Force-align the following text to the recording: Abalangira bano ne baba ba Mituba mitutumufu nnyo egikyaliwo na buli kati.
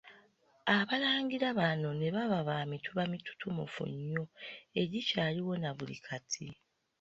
Abalangira 0.77 1.47
bano 1.59 1.89
ne 1.99 2.09
baba 2.15 2.39
ba 2.47 2.57
Mituba 2.71 3.03
mitutumufu 3.11 3.81
nnyo 3.93 4.23
egikyaliwo 4.81 5.53
na 5.63 5.69
buli 5.77 5.97
kati. 6.05 6.47